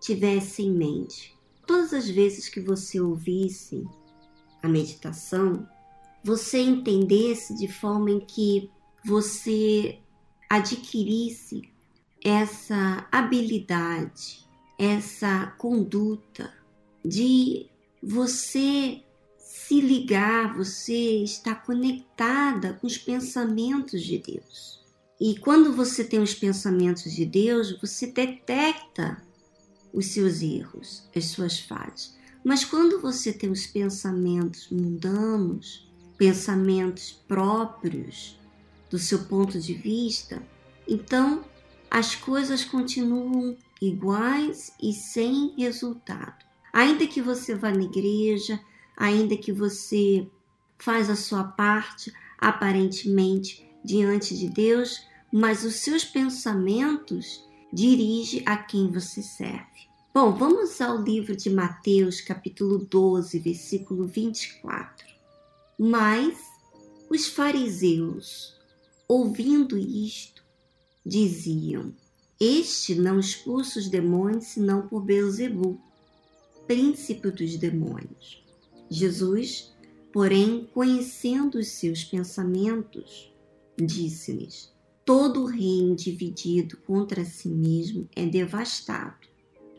[0.00, 1.36] tivesse em mente.
[1.66, 3.86] Todas as vezes que você ouvisse
[4.62, 5.66] a meditação,
[6.24, 8.70] você entendesse de forma em que
[9.04, 9.98] você
[10.50, 11.71] adquirisse
[12.24, 14.46] essa habilidade,
[14.78, 16.52] essa conduta
[17.04, 17.66] de
[18.02, 19.02] você
[19.38, 24.80] se ligar, você estar conectada com os pensamentos de Deus.
[25.20, 29.22] E quando você tem os pensamentos de Deus, você detecta
[29.92, 32.16] os seus erros, as suas falhas.
[32.44, 38.36] Mas quando você tem os pensamentos mundanos, pensamentos próprios
[38.90, 40.42] do seu ponto de vista,
[40.88, 41.44] então
[41.92, 46.42] as coisas continuam iguais e sem resultado.
[46.72, 48.58] Ainda que você vá na igreja,
[48.96, 50.26] ainda que você
[50.78, 58.90] faz a sua parte aparentemente diante de Deus, mas os seus pensamentos dirige a quem
[58.90, 59.86] você serve.
[60.14, 65.06] Bom, vamos ao livro de Mateus, capítulo 12, versículo 24.
[65.78, 66.38] Mas
[67.10, 68.58] os fariseus,
[69.06, 70.41] ouvindo isto,
[71.04, 71.92] diziam:
[72.40, 75.80] Este não expulsa os demônios senão por Beuzebu,
[76.66, 78.42] príncipe dos demônios.
[78.90, 79.72] Jesus,
[80.12, 83.32] porém, conhecendo os seus pensamentos,
[83.76, 84.72] disse-lhes:
[85.04, 89.26] Todo reino dividido contra si mesmo é devastado,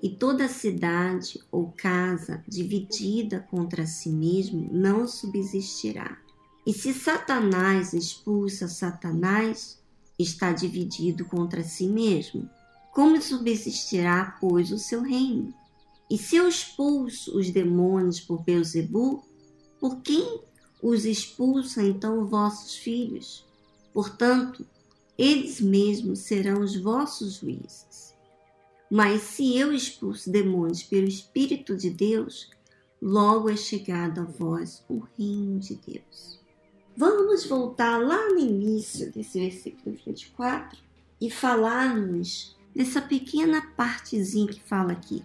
[0.02, 6.18] e toda cidade ou casa dividida contra si mesmo não subsistirá.
[6.66, 9.82] E se Satanás expulsa Satanás,
[10.24, 12.50] está dividido contra si mesmo.
[12.92, 15.54] Como subsistirá, pois, o seu reino?
[16.10, 19.24] E se eu expulso os demônios por Beuzebu,
[19.80, 20.42] por quem
[20.82, 23.46] os expulsa então vossos filhos?
[23.94, 24.66] Portanto,
[25.18, 28.14] eles mesmos serão os vossos juízes.
[28.92, 32.50] Mas se eu expulso demônios pelo Espírito de Deus,
[33.02, 36.43] logo é chegado a vós o reino de Deus.
[36.96, 40.78] Vamos voltar lá no início desse versículo 24
[41.20, 45.24] e falarmos dessa pequena partezinha que fala aqui.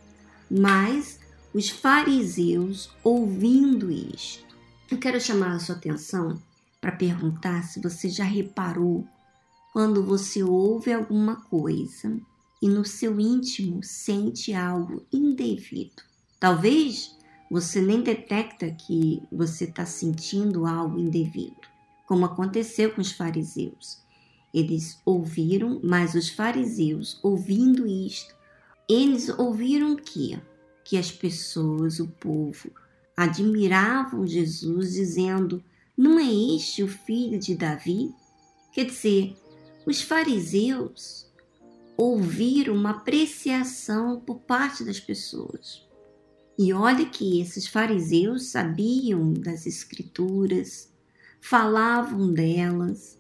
[0.51, 1.21] Mas
[1.53, 4.47] os fariseus, ouvindo isto,
[4.91, 6.41] eu quero chamar a sua atenção
[6.81, 9.07] para perguntar se você já reparou
[9.73, 12.19] quando você ouve alguma coisa
[12.63, 16.03] e no seu íntimo sente algo indevido.
[16.41, 17.17] Talvez
[17.51, 21.57] você nem detecta que você está sentindo algo indevido,
[22.07, 24.03] como aconteceu com os fariseus.
[24.53, 28.35] Eles ouviram, mas os fariseus, ouvindo isto,
[28.89, 30.39] eles ouviram que
[30.85, 32.71] que as pessoas, o povo,
[33.15, 35.63] admiravam Jesus, dizendo:
[35.95, 38.15] Não é este o filho de Davi?
[38.73, 39.37] Quer dizer,
[39.85, 41.27] os fariseus
[41.95, 45.87] ouviram uma apreciação por parte das pessoas.
[46.59, 50.93] E olha que esses fariseus sabiam das escrituras,
[51.41, 53.17] falavam delas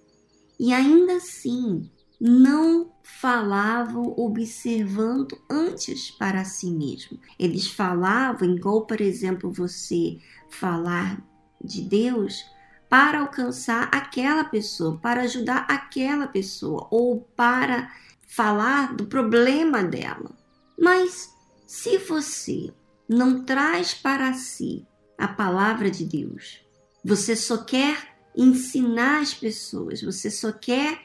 [0.58, 1.88] e ainda assim
[2.20, 7.20] não falavam observando antes para si mesmo.
[7.38, 10.18] Eles falavam, igual, por exemplo, você
[10.50, 11.24] falar
[11.62, 12.44] de Deus
[12.88, 17.92] para alcançar aquela pessoa, para ajudar aquela pessoa ou para
[18.26, 20.36] falar do problema dela.
[20.76, 21.32] Mas
[21.66, 22.72] se você
[23.08, 26.60] não traz para si a palavra de Deus.
[27.04, 31.00] Você só quer ensinar as pessoas, você só quer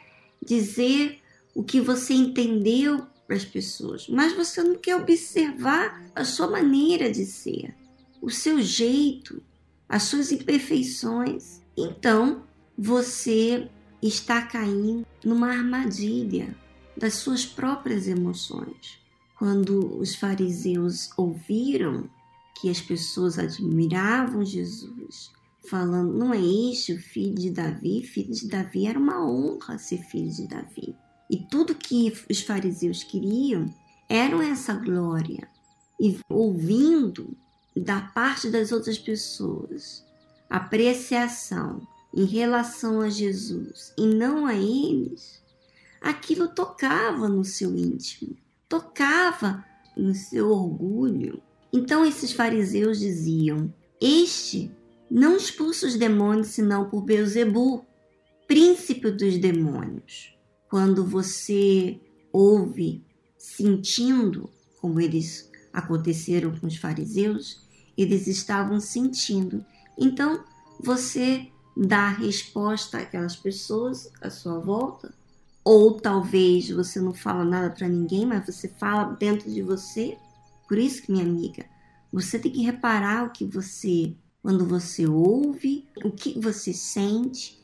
[0.45, 1.19] dizer
[1.55, 7.09] o que você entendeu para as pessoas, mas você não quer observar a sua maneira
[7.11, 7.73] de ser,
[8.21, 9.41] o seu jeito,
[9.88, 11.61] as suas imperfeições.
[11.77, 12.44] Então,
[12.77, 13.69] você
[14.01, 16.55] está caindo numa armadilha
[16.97, 19.02] das suas próprias emoções.
[19.44, 22.10] Quando os fariseus ouviram
[22.56, 25.34] que as pessoas admiravam Jesus,
[25.69, 28.04] falando: não é este o filho de Davi?
[28.04, 30.95] Filho de Davi era uma honra ser filho de Davi.
[31.30, 33.69] E tudo que os fariseus queriam
[34.07, 35.46] era essa glória.
[36.00, 37.36] e ouvindo
[37.75, 40.06] da parte das outras pessoas
[40.50, 41.86] apreciação
[42.16, 45.44] em relação a Jesus e não a eles,
[46.00, 48.38] aquilo tocava no seu íntimo,
[48.74, 49.64] tocava
[49.96, 51.44] no seu orgulho.
[51.72, 53.72] Então esses fariseus diziam:
[54.02, 54.72] Este
[55.12, 57.86] não expulsa os demônios senão por Beuzebu,
[58.48, 60.36] príncipe dos demônios.
[60.68, 62.00] Quando você
[62.31, 63.06] ouve
[63.38, 64.50] sentindo,
[64.81, 67.64] como eles aconteceram com os fariseus,
[67.96, 69.64] eles estavam sentindo.
[69.96, 70.44] Então
[70.80, 71.48] você
[71.78, 75.14] dá resposta àquelas pessoas à sua volta,
[75.63, 80.18] ou talvez você não fala nada para ninguém, mas você fala dentro de você.
[80.68, 81.65] Por isso que, minha amiga,
[82.12, 87.60] você tem que reparar o que você, quando você ouve, o que você sente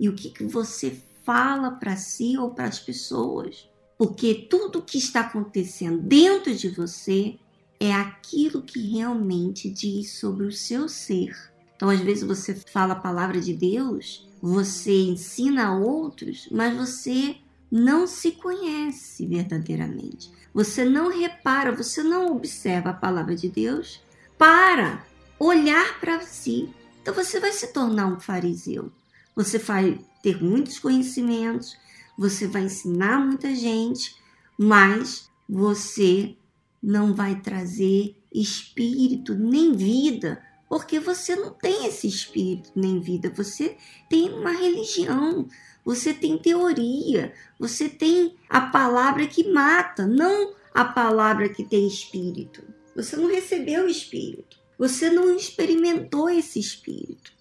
[0.00, 3.68] e o que, você fala para si ou para as pessoas.
[3.96, 7.38] Porque tudo que está acontecendo dentro de você
[7.78, 11.34] é aquilo que realmente diz sobre o seu ser.
[11.76, 17.36] Então, às vezes, você fala a palavra de Deus, você ensina a outros, mas você
[17.74, 20.30] não se conhece verdadeiramente.
[20.54, 24.00] Você não repara, você não observa a palavra de Deus
[24.38, 25.04] para
[25.40, 26.72] olhar para si.
[27.02, 28.92] Então, você vai se tornar um fariseu.
[29.34, 31.76] Você vai ter muitos conhecimentos,
[32.16, 34.14] você vai ensinar muita gente,
[34.56, 36.36] mas você
[36.80, 43.76] não vai trazer espírito nem vida, porque você não tem esse espírito nem vida, você
[44.08, 45.46] tem uma religião,
[45.84, 52.64] você tem teoria, você tem a palavra que mata, não a palavra que tem espírito.
[52.96, 57.32] Você não recebeu o espírito, você não experimentou esse espírito.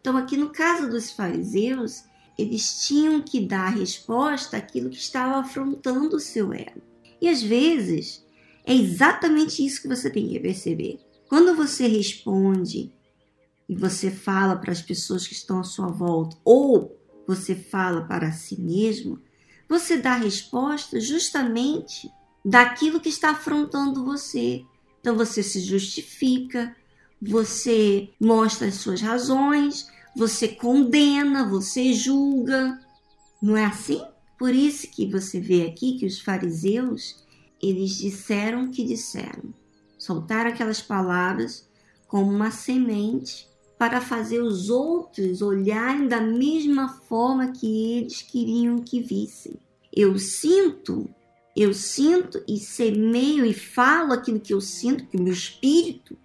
[0.00, 2.04] Então, aqui no caso dos fariseus,
[2.38, 6.80] eles tinham que dar resposta àquilo que estava afrontando o seu ego.
[7.20, 8.24] E às vezes
[8.64, 11.00] é exatamente isso que você tem que perceber.
[11.28, 12.90] Quando você responde
[13.68, 18.32] e você fala para as pessoas que estão à sua volta, ou você fala para
[18.32, 19.20] si mesmo,
[19.68, 22.10] você dá resposta justamente
[22.42, 24.64] daquilo que está afrontando você.
[25.00, 26.74] Então você se justifica,
[27.20, 29.86] você mostra as suas razões,
[30.16, 32.80] você condena, você julga.
[33.42, 34.02] Não é assim?
[34.38, 37.22] Por isso que você vê aqui que os fariseus,
[37.62, 39.57] eles disseram que disseram.
[39.98, 41.68] Soltaram aquelas palavras
[42.06, 49.00] como uma semente para fazer os outros olharem da mesma forma que eles queriam que
[49.00, 49.54] vissem.
[49.92, 51.08] Eu sinto,
[51.54, 56.16] eu sinto e semeio e falo aquilo que eu sinto, que o meu espírito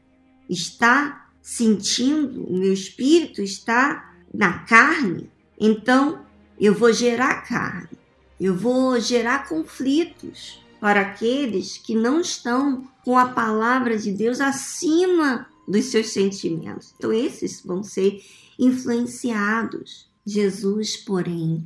[0.49, 5.29] está sentindo, o meu espírito está na carne,
[5.59, 6.25] então
[6.59, 7.89] eu vou gerar carne,
[8.39, 15.47] eu vou gerar conflitos para aqueles que não estão com a palavra de Deus acima
[15.65, 16.93] dos seus sentimentos.
[16.97, 18.21] Então, esses vão ser
[18.59, 20.11] influenciados.
[20.25, 21.65] Jesus, porém,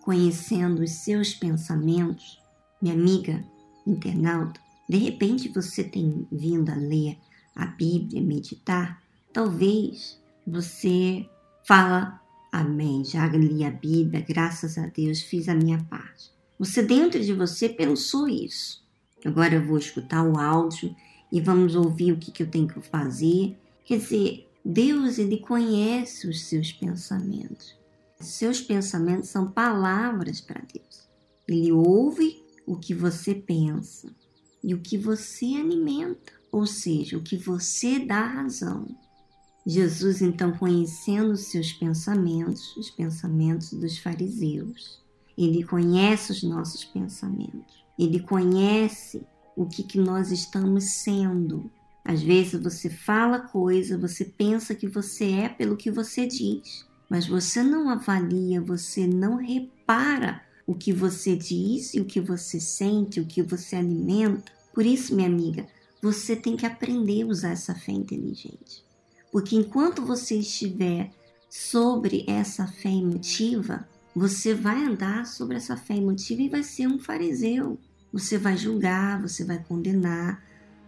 [0.00, 2.40] conhecendo os seus pensamentos,
[2.80, 3.44] minha amiga
[3.86, 4.58] internauta,
[4.88, 7.18] de repente você tem vindo a ler
[7.54, 8.98] a Bíblia, meditar,
[9.30, 11.28] Talvez você
[11.66, 12.18] fala,
[12.50, 16.33] amém, já li a Bíblia, graças a Deus, fiz a minha parte.
[16.58, 18.82] Você dentro de você pensou isso.
[19.24, 20.94] Agora eu vou escutar o áudio
[21.32, 23.56] e vamos ouvir o que, que eu tenho que fazer.
[23.84, 27.76] Quer dizer, Deus ele conhece os seus pensamentos.
[28.20, 31.08] Seus pensamentos são palavras para Deus.
[31.46, 34.14] Ele ouve o que você pensa
[34.62, 38.86] e o que você alimenta, ou seja, o que você dá razão.
[39.66, 45.02] Jesus, então, conhecendo os seus pensamentos, os pensamentos dos fariseus,
[45.36, 49.22] ele conhece os nossos pensamentos, ele conhece
[49.56, 51.70] o que, que nós estamos sendo.
[52.04, 57.26] Às vezes você fala coisa, você pensa que você é pelo que você diz, mas
[57.26, 63.20] você não avalia, você não repara o que você diz e o que você sente,
[63.20, 64.52] o que você alimenta.
[64.72, 65.66] Por isso, minha amiga,
[66.02, 68.84] você tem que aprender a usar essa fé inteligente.
[69.30, 71.10] Porque enquanto você estiver
[71.48, 76.98] sobre essa fé emotiva, você vai andar sobre essa fé emotiva e vai ser um
[76.98, 77.78] fariseu.
[78.12, 80.40] Você vai julgar, você vai condenar,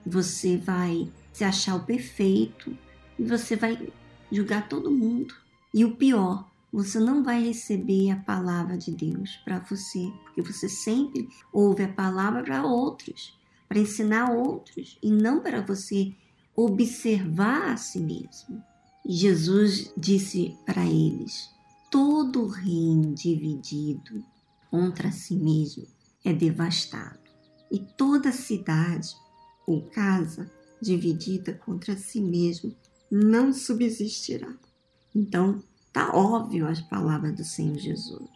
[0.04, 2.76] você vai se achar o perfeito
[3.18, 3.92] e você vai
[4.30, 5.34] julgar todo mundo.
[5.74, 10.68] E o pior, você não vai receber a palavra de Deus para você, porque você
[10.68, 13.36] sempre ouve a palavra para outros,
[13.68, 16.14] para ensinar outros e não para você
[16.54, 18.62] observar a si mesmo.
[19.04, 21.55] Jesus disse para eles:
[21.90, 24.24] todo reino dividido
[24.70, 25.86] contra si mesmo
[26.24, 27.20] é devastado,
[27.70, 29.14] e toda cidade
[29.66, 30.50] ou casa
[30.80, 32.74] dividida contra si mesmo
[33.10, 34.52] não subsistirá.
[35.14, 35.62] Então,
[35.92, 38.28] tá óbvio as palavras do Senhor Jesus.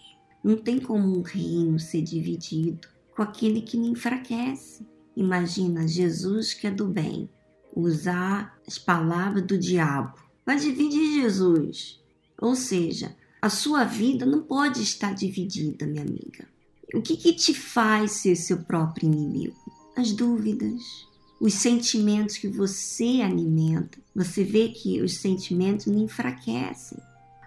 [0.42, 4.86] Não tem como um reino ser dividido com aquele que me enfraquece.
[5.16, 7.28] Imagina Jesus que é do bem,
[7.74, 10.14] usar as palavras do diabo.
[10.46, 12.00] Vai dividir Jesus.
[12.40, 16.46] Ou seja, a sua vida não pode estar dividida, minha amiga.
[16.92, 19.56] O que, que te faz ser seu próprio inimigo?
[19.96, 21.06] As dúvidas,
[21.40, 23.98] os sentimentos que você alimenta.
[24.14, 26.98] Você vê que os sentimentos me enfraquecem.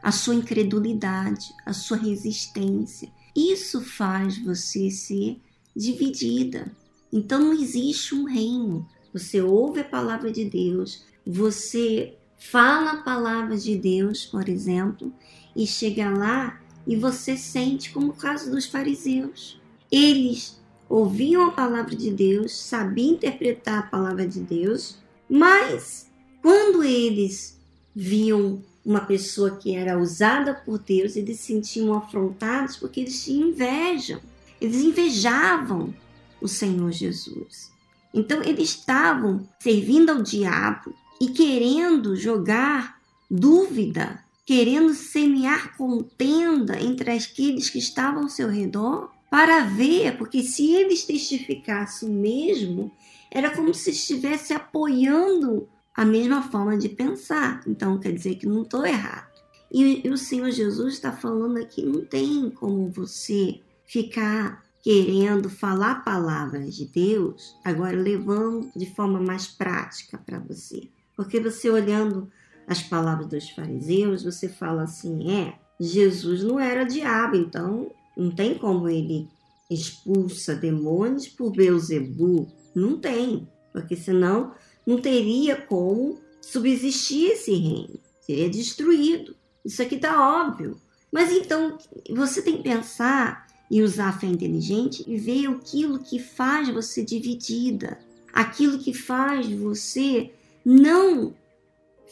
[0.02, 3.10] A sua incredulidade, a sua resistência.
[3.36, 5.40] Isso faz você ser
[5.76, 6.72] dividida.
[7.12, 8.88] Então não existe um reino.
[9.14, 15.14] Você ouve a palavra de Deus, você fala a palavra de Deus, por exemplo,
[15.56, 19.60] e chega lá e você sente como o caso dos fariseus.
[19.92, 24.98] Eles ouviam a palavra de Deus, sabiam interpretar a palavra de Deus,
[25.30, 27.60] mas quando eles
[27.96, 33.50] viam uma pessoa que era usada por Deus, eles se sentiam afrontados porque eles tinham
[33.50, 34.22] inveja.
[34.60, 35.94] Eles invejavam
[36.42, 37.72] o Senhor Jesus.
[38.14, 47.70] Então eles estavam servindo ao diabo e querendo jogar dúvida, querendo semear contenda entre aqueles
[47.70, 52.92] que estavam ao seu redor, para ver, porque se eles testificassem mesmo,
[53.32, 57.62] era como se estivesse apoiando a mesma forma de pensar.
[57.66, 59.34] Então quer dizer que não estou errado.
[59.72, 66.04] E, e o Senhor Jesus está falando aqui: não tem como você ficar querendo falar
[66.04, 70.90] palavras de Deus, agora levando de forma mais prática para você.
[71.16, 72.30] Porque você olhando
[72.68, 78.58] as palavras dos fariseus, você fala assim: é, Jesus não era diabo, então não tem
[78.58, 79.28] como ele
[79.70, 82.48] expulsa demônios por Beuzebu.
[82.76, 84.54] Não tem, porque senão
[84.86, 88.00] não teria como subsistir esse reino.
[88.22, 89.36] Seria destruído.
[89.64, 90.80] Isso aqui está óbvio.
[91.12, 91.78] Mas então
[92.10, 97.04] você tem que pensar e usar a fé inteligente e ver aquilo que faz você
[97.04, 98.00] dividida,
[98.32, 100.32] aquilo que faz você
[100.66, 101.34] não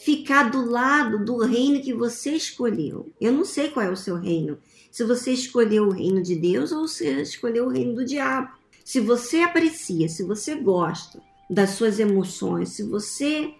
[0.04, 3.12] ficar do lado do reino que você escolheu.
[3.20, 4.58] Eu não sei qual é o seu reino.
[4.90, 8.50] Se você escolheu o reino de Deus ou se escolheu o reino do diabo.
[8.84, 13.54] Se você aprecia, se você gosta das suas emoções, se você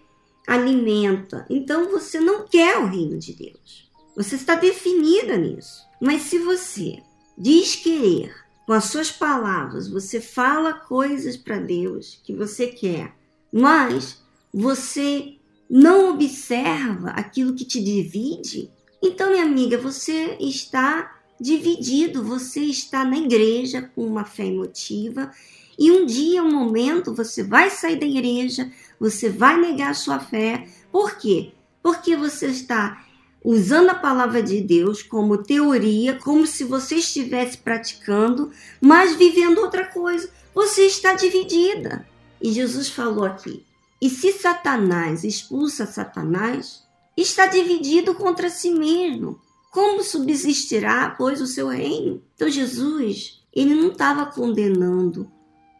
[0.45, 3.89] alimenta, então você não quer o reino de Deus.
[4.15, 5.81] Você está definida nisso.
[6.01, 7.01] Mas se você
[7.37, 8.35] diz querer,
[8.65, 13.15] com as suas palavras, você fala coisas para Deus que você quer,
[13.51, 14.21] mas
[14.53, 15.37] você
[15.69, 18.71] não observa aquilo que te divide,
[19.05, 25.29] então, minha amiga, você está dividido, você está na igreja com uma fé emotiva
[25.77, 30.19] e um dia, um momento, você vai sair da igreja, você vai negar a sua
[30.19, 30.69] fé.
[30.89, 31.51] Por quê?
[31.81, 33.05] Porque você está
[33.43, 39.85] usando a palavra de Deus como teoria, como se você estivesse praticando, mas vivendo outra
[39.85, 40.29] coisa.
[40.55, 42.07] Você está dividida.
[42.41, 43.65] E Jesus falou aqui:
[44.03, 49.39] e se Satanás expulsa Satanás, está dividido contra si mesmo.
[49.71, 52.21] Como subsistirá, pois, o seu reino?
[52.35, 55.31] Então, Jesus, ele não estava condenando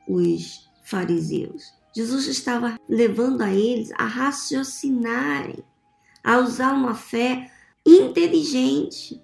[0.08, 1.74] os fariseus.
[1.94, 5.62] Jesus estava levando a eles a raciocinarem,
[6.24, 7.52] a usar uma fé
[7.86, 9.22] inteligente.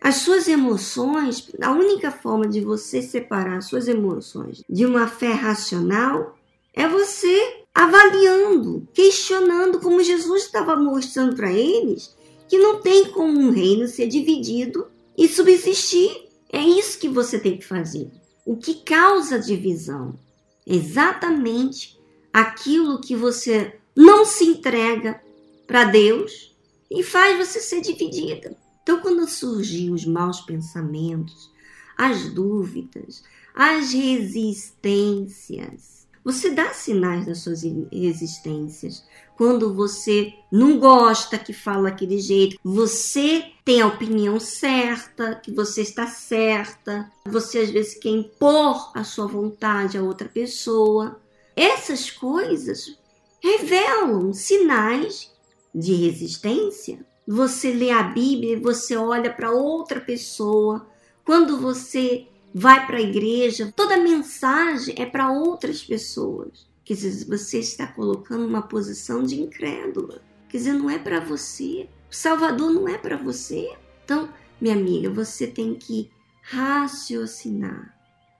[0.00, 5.32] As suas emoções, a única forma de você separar as suas emoções de uma fé
[5.32, 6.37] racional
[6.78, 12.16] é você avaliando, questionando, como Jesus estava mostrando para eles,
[12.48, 16.28] que não tem como um reino ser dividido e subsistir.
[16.52, 18.08] É isso que você tem que fazer.
[18.46, 20.16] O que causa divisão?
[20.64, 21.98] Exatamente
[22.32, 25.20] aquilo que você não se entrega
[25.66, 26.56] para Deus
[26.88, 28.56] e faz você ser dividida.
[28.84, 31.50] Então, quando surgir os maus pensamentos,
[31.96, 35.97] as dúvidas, as resistências,
[36.28, 39.02] você dá sinais das suas resistências.
[39.34, 45.80] Quando você não gosta que fala daquele jeito, você tem a opinião certa, que você
[45.80, 51.18] está certa, você às vezes quer impor a sua vontade a outra pessoa.
[51.56, 52.98] Essas coisas
[53.42, 55.32] revelam sinais
[55.74, 57.06] de resistência.
[57.26, 60.86] Você lê a Bíblia e você olha para outra pessoa.
[61.24, 66.68] Quando você vai para a igreja, toda mensagem é para outras pessoas.
[66.84, 70.22] Quer dizer, você está colocando uma posição de incrédula.
[70.48, 71.88] Quer dizer, não é para você.
[72.10, 73.76] O Salvador não é para você.
[74.04, 77.94] Então, minha amiga, você tem que raciocinar,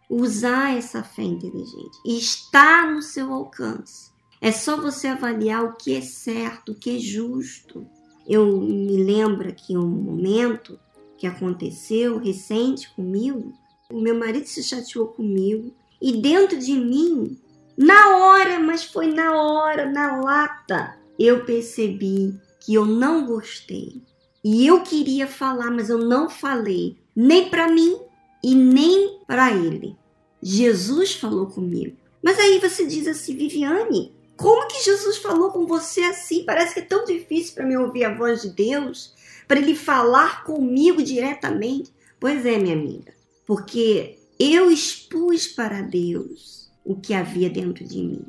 [0.09, 1.99] usar essa fé inteligente.
[2.07, 4.11] E está no seu alcance
[4.41, 7.87] É só você avaliar o que é certo, o que é justo.
[8.27, 10.79] Eu me lembro aqui um momento
[11.19, 13.53] que aconteceu recente comigo.
[13.91, 17.39] O meu marido se chateou comigo e dentro de mim,
[17.75, 24.03] na hora, mas foi na hora, na lata, eu percebi que eu não gostei.
[24.45, 27.99] E eu queria falar, mas eu não falei, nem para mim
[28.45, 29.97] e nem para ele.
[30.43, 31.97] Jesus falou comigo.
[32.23, 36.45] Mas aí você diz assim, Viviane, como que Jesus falou com você assim?
[36.45, 39.15] Parece que é tão difícil para mim ouvir a voz de Deus,
[39.49, 41.91] para ele falar comigo diretamente.
[42.21, 43.15] Pois é, minha amiga,
[43.49, 48.27] porque eu expus para Deus o que havia dentro de mim.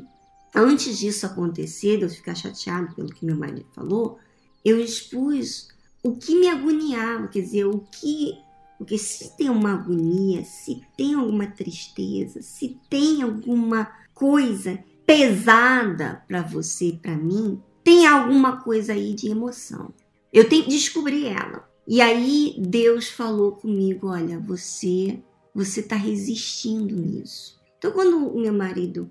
[0.56, 4.18] Antes disso acontecer, de eu ficar chateado pelo que meu marido falou,
[4.64, 5.68] eu expus
[6.02, 8.34] o que me agoniava, quer dizer, o que.
[8.78, 16.42] Porque se tem uma agonia, se tem alguma tristeza, se tem alguma coisa pesada para
[16.42, 19.94] você, para mim, tem alguma coisa aí de emoção.
[20.32, 21.69] Eu tenho que descobrir ela.
[21.90, 25.20] E aí Deus falou comigo, olha, você
[25.56, 27.60] você está resistindo nisso.
[27.80, 29.10] Então quando o meu marido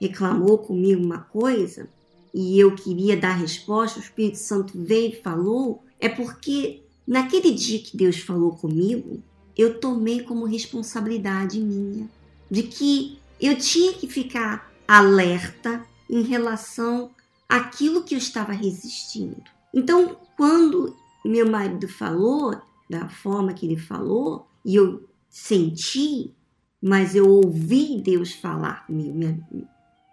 [0.00, 1.86] reclamou comigo uma coisa
[2.32, 7.78] e eu queria dar resposta, o Espírito Santo veio e falou, é porque naquele dia
[7.80, 9.22] que Deus falou comigo,
[9.54, 12.08] eu tomei como responsabilidade minha
[12.50, 17.10] de que eu tinha que ficar alerta em relação
[17.46, 19.42] àquilo que eu estava resistindo.
[19.72, 20.96] Então, quando
[21.28, 26.34] meu marido falou da forma que ele falou e eu senti,
[26.80, 29.48] mas eu ouvi Deus falar comigo, minha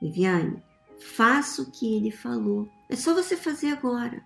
[0.01, 0.61] Viviane,
[0.99, 2.67] faça o que ele falou.
[2.89, 4.23] É só você fazer agora.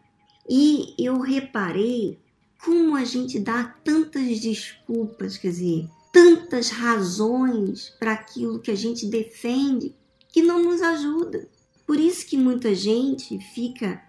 [0.50, 2.20] E eu reparei
[2.64, 9.06] como a gente dá tantas desculpas, quer dizer, tantas razões para aquilo que a gente
[9.06, 9.94] defende
[10.30, 11.48] que não nos ajuda.
[11.86, 14.02] Por isso que muita gente fica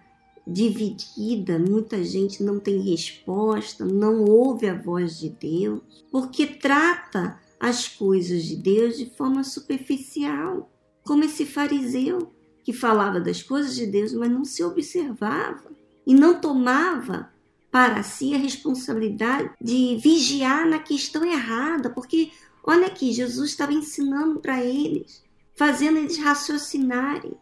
[0.47, 7.87] dividida, muita gente não tem resposta, não ouve a voz de Deus, porque trata as
[7.87, 10.71] coisas de Deus de forma superficial,
[11.03, 12.31] como esse fariseu
[12.63, 15.69] que falava das coisas de Deus, mas não se observava
[16.05, 17.29] e não tomava
[17.69, 22.31] para si a responsabilidade de vigiar na questão errada, porque
[22.63, 25.23] olha aqui, Jesus estava ensinando para eles,
[25.55, 27.33] fazendo eles raciocinarem.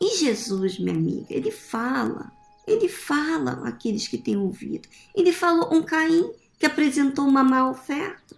[0.00, 2.32] E Jesus, minha amiga, ele fala,
[2.66, 4.88] ele fala aqueles que têm ouvido.
[5.14, 8.36] Ele falou um Caim que apresentou uma má oferta.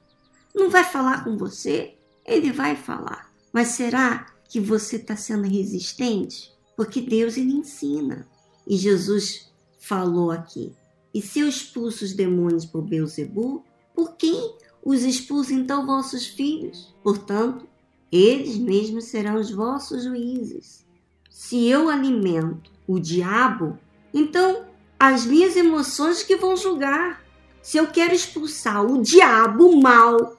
[0.55, 1.95] Não vai falar com você?
[2.25, 3.33] Ele vai falar.
[3.53, 6.53] Mas será que você está sendo resistente?
[6.77, 8.29] Porque Deus ele ensina.
[8.67, 10.75] E Jesus falou aqui.
[11.15, 13.65] E se eu expulso os demônios por Beuzebu,
[13.95, 16.95] por quem os expulsa então vossos filhos?
[17.03, 17.67] Portanto,
[18.13, 20.87] eles mesmos serão os vossos juízes.
[21.31, 23.79] Se eu alimento o diabo,
[24.13, 24.65] então
[24.99, 27.23] as minhas emoções que vão julgar.
[27.63, 30.37] Se eu quero expulsar o diabo, o mal,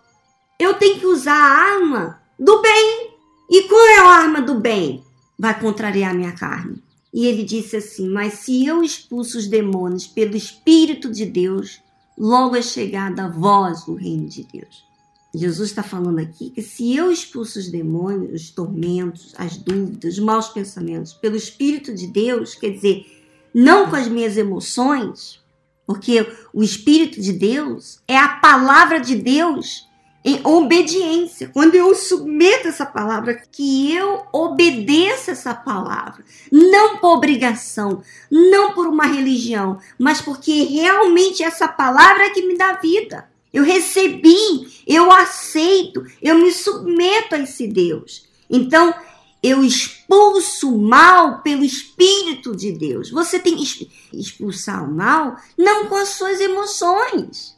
[0.60, 3.12] eu tenho que usar a arma do bem.
[3.50, 5.04] E qual é a arma do bem?
[5.38, 6.84] Vai contrariar minha carne.
[7.14, 11.82] E ele disse assim: Mas se eu expulso os demônios pelo Espírito de Deus,
[12.18, 14.88] logo é chegada a vós o reino de Deus.
[15.34, 20.20] Jesus está falando aqui que se eu expulso os demônios, os tormentos, as dúvidas, os
[20.20, 23.19] maus pensamentos pelo Espírito de Deus, quer dizer,
[23.54, 25.40] não com as minhas emoções,
[25.86, 29.88] porque o Espírito de Deus é a palavra de Deus
[30.24, 31.50] em obediência.
[31.54, 38.88] Quando eu submeto essa palavra, que eu obedeça essa palavra, não por obrigação, não por
[38.88, 43.30] uma religião, mas porque realmente essa palavra é que me dá vida.
[43.52, 48.28] Eu recebi, eu aceito, eu me submeto a esse Deus.
[48.50, 48.94] Então,
[49.42, 53.10] eu expulso o mal pelo Espírito de Deus.
[53.12, 57.58] Você tem que expulsar o mal não com as suas emoções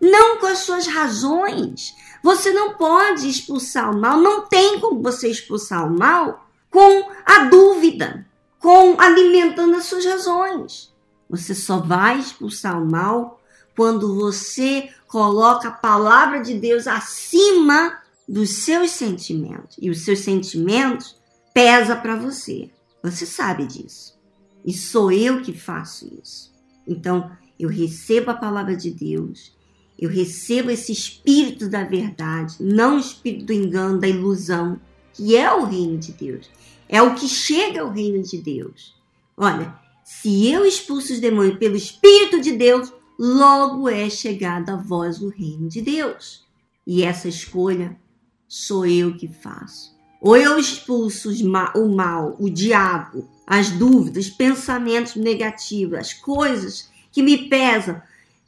[0.00, 1.94] não com as suas razões.
[2.22, 7.44] Você não pode expulsar o mal, não tem como você expulsar o mal com a
[7.44, 8.26] dúvida,
[8.58, 10.92] com alimentando as suas razões.
[11.28, 13.40] Você só vai expulsar o mal
[13.76, 19.76] quando você coloca a palavra de Deus acima dos seus sentimentos.
[19.80, 21.16] E os seus sentimentos
[21.58, 22.70] pesa para você.
[23.02, 24.16] Você sabe disso.
[24.64, 26.54] E sou eu que faço isso.
[26.86, 29.56] Então, eu recebo a palavra de Deus,
[29.98, 34.80] eu recebo esse espírito da verdade, não o espírito do engano, da ilusão,
[35.12, 36.48] que é o reino de Deus.
[36.88, 38.94] É o que chega ao reino de Deus.
[39.36, 45.20] Olha, se eu expulso os demônios pelo espírito de Deus, logo é chegada a vós
[45.20, 46.46] o reino de Deus.
[46.86, 47.98] E essa escolha
[48.46, 49.97] sou eu que faço.
[50.20, 57.22] Ou eu expulso o mal, o diabo, as dúvidas, os pensamentos negativos, as coisas que
[57.22, 58.00] me pesam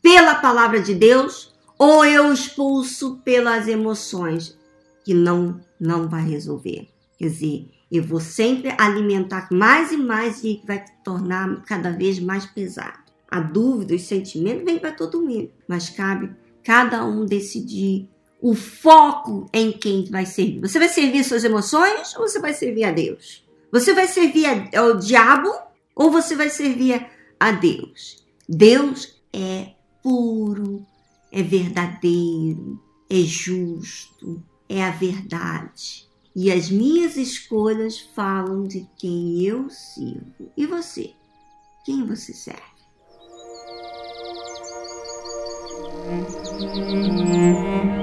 [0.03, 4.59] pela palavra de Deus, ou eu expulso pelas emoções,
[5.05, 6.89] que não, não vai resolver.
[7.19, 12.47] Quer dizer, eu vou sempre alimentar mais e mais e vai tornar cada vez mais
[12.47, 12.99] pesado.
[13.31, 16.31] A dúvida, os sentimentos vem para todo mundo, mas cabe
[16.63, 18.09] cada um decidir
[18.41, 20.61] o foco em quem vai servir.
[20.61, 23.45] Você vai servir suas emoções ou você vai servir a Deus?
[23.71, 25.53] Você vai servir ao diabo
[25.95, 27.07] ou você vai servir
[27.39, 28.25] a Deus?
[28.49, 30.85] Deus é puro,
[31.31, 36.09] é verdadeiro, é justo, é a verdade.
[36.35, 40.51] E as minhas escolhas falam de quem eu sirvo.
[40.57, 41.13] E você?
[41.85, 42.71] Quem você serve?
[46.11, 48.00] Música